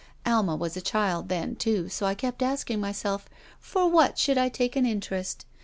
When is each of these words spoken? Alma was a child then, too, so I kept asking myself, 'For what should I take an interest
Alma 0.25 0.55
was 0.55 0.75
a 0.75 0.81
child 0.81 1.29
then, 1.29 1.55
too, 1.55 1.87
so 1.87 2.07
I 2.07 2.15
kept 2.15 2.41
asking 2.41 2.79
myself, 2.81 3.29
'For 3.59 3.87
what 3.87 4.17
should 4.17 4.35
I 4.35 4.49
take 4.49 4.75
an 4.75 4.87
interest 4.87 5.45